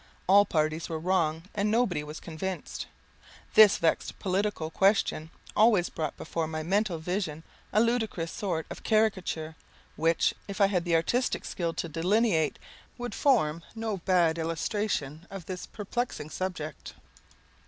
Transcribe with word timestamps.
All 0.25 0.45
parties 0.45 0.89
were 0.89 0.97
wrong, 0.97 1.43
and 1.53 1.69
nobody 1.69 2.03
was 2.03 2.19
convinced. 2.19 2.87
This 3.53 3.77
vexed 3.77 4.17
political 4.17 4.71
question 4.71 5.29
always 5.55 5.89
brought 5.89 6.17
before 6.17 6.47
my 6.47 6.63
mental 6.63 6.97
vision 6.97 7.43
a 7.71 7.79
ludicrous 7.79 8.31
sort 8.31 8.65
of 8.71 8.81
caricature, 8.81 9.55
which, 9.95 10.33
if 10.47 10.59
I 10.59 10.65
had 10.65 10.85
the 10.85 10.95
artistic 10.95 11.45
skill 11.45 11.75
to 11.75 11.87
delineate, 11.87 12.57
would 12.97 13.13
form 13.13 13.61
no 13.75 13.97
bad 13.97 14.39
illustration 14.39 15.27
of 15.29 15.45
this 15.45 15.67
perplexing 15.67 16.31
subject. 16.31 16.95